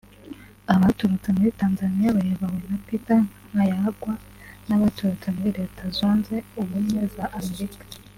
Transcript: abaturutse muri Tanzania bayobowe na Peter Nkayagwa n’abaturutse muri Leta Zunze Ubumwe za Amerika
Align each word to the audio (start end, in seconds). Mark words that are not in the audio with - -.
abaturutse 0.75 1.27
muri 1.37 1.49
Tanzania 1.61 2.15
bayobowe 2.17 2.59
na 2.71 2.79
Peter 2.87 3.19
Nkayagwa 3.51 4.13
n’abaturutse 4.67 5.27
muri 5.35 5.49
Leta 5.59 5.81
Zunze 5.95 6.35
Ubumwe 6.61 7.01
za 7.15 7.25
Amerika 7.39 7.81